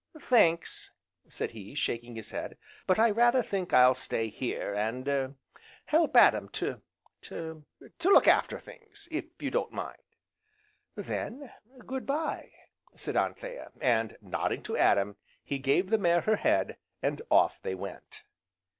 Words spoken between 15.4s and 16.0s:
he gave the